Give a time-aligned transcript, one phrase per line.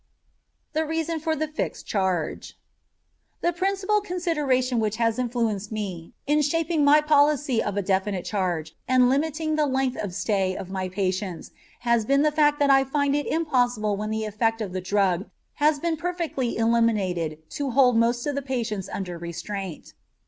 [0.73, 2.57] THE REASON FOR THE FIXED CHARGE
[3.41, 8.75] The principal consideration which has influenced me in shaping my policy of a definite charge
[8.87, 11.51] and limiting the length of stay of my patients
[11.81, 15.29] has been the fact that I find it impossible when the effect of the drug
[15.61, 19.93] has been perfectly eliminated to hold most of the patients under restraint.